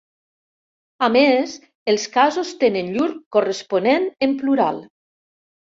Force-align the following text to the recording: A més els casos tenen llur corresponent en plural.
A 1.07 1.09
més 1.15 1.53
els 1.95 2.07
casos 2.17 2.55
tenen 2.65 2.91
llur 2.97 3.09
corresponent 3.37 4.13
en 4.29 4.39
plural. 4.43 4.83